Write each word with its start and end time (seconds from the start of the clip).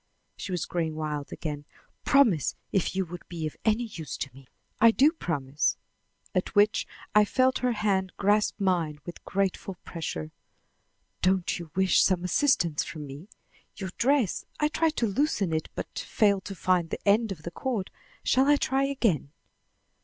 She 0.35 0.51
was 0.51 0.65
growing 0.65 0.95
wild 0.95 1.31
again. 1.31 1.63
"Promise, 2.05 2.55
if 2.71 2.95
you 2.95 3.05
would 3.05 3.21
be 3.29 3.45
of 3.45 3.55
any 3.63 3.83
use 3.83 4.17
to 4.17 4.33
me." 4.33 4.47
"I 4.79 4.89
do 4.89 5.11
promise." 5.11 5.77
At 6.33 6.55
which 6.55 6.87
I 7.13 7.23
felt 7.23 7.59
her 7.59 7.73
hand 7.73 8.11
grasp 8.17 8.59
mine 8.59 8.97
with 9.05 9.23
grateful 9.25 9.75
pressure. 9.83 10.31
"Don't 11.21 11.59
you 11.59 11.69
wish 11.75 12.01
some 12.01 12.23
assistance 12.23 12.83
from 12.83 13.05
me? 13.05 13.29
Your 13.75 13.91
dress 13.99 14.43
I 14.59 14.69
tried 14.69 14.95
to 14.95 15.05
loosen 15.05 15.53
it, 15.53 15.69
but 15.75 15.99
failed 15.99 16.45
to 16.45 16.55
find 16.55 16.89
the 16.89 17.07
end 17.07 17.31
of 17.31 17.43
the 17.43 17.51
cord. 17.51 17.91
Shall 18.23 18.47
I 18.47 18.55
try 18.55 18.85
again?" 18.85 19.29